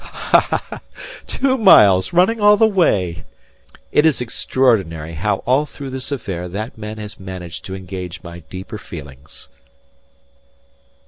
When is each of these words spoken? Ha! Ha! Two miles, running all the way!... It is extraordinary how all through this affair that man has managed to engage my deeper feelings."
Ha! 0.03 0.63
Ha! 0.67 0.81
Two 1.27 1.59
miles, 1.59 2.11
running 2.11 2.41
all 2.41 2.57
the 2.57 2.65
way!... 2.65 3.23
It 3.91 4.03
is 4.03 4.19
extraordinary 4.19 5.13
how 5.13 5.43
all 5.45 5.67
through 5.67 5.91
this 5.91 6.11
affair 6.11 6.47
that 6.49 6.75
man 6.75 6.97
has 6.97 7.19
managed 7.19 7.65
to 7.65 7.75
engage 7.75 8.23
my 8.23 8.39
deeper 8.39 8.79
feelings." 8.79 9.47